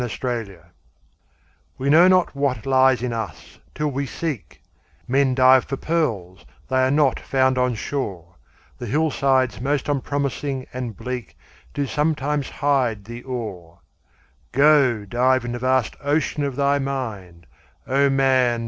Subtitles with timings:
[0.03, 0.59] HIDDEN GEMS
[1.77, 4.59] We know not what lies in us, till we seek;
[5.07, 8.33] Men dive for pearls—they are not found on shore,
[8.79, 11.37] The hillsides most unpromising and bleak
[11.71, 13.81] Do sometimes hide the ore.
[14.51, 17.45] Go, dive in the vast ocean of thy mind,
[17.85, 18.59] O man!